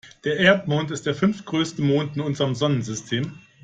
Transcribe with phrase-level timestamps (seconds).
[0.23, 3.37] Der Erdmond ist der fünftgrößte Mond in unserem Sonnensystem.